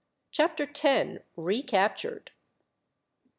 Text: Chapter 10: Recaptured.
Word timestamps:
Chapter 0.31 0.65
10: 0.65 1.19
Recaptured. 1.37 2.31